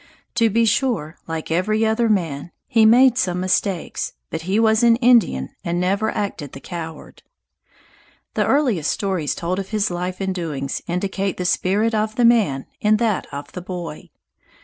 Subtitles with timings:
[0.33, 4.95] To be sure, like every other man, he made some mistakes, but he was an
[4.95, 7.21] Indian and never acted the coward.
[8.33, 12.65] The earliest stories told of his life and doings indicate the spirit of the man
[12.79, 14.09] in that of the boy.